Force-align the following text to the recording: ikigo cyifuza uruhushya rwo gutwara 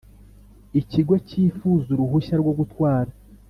ikigo 0.79 1.15
cyifuza 1.27 1.87
uruhushya 1.91 2.35
rwo 2.41 2.53
gutwara 2.59 3.11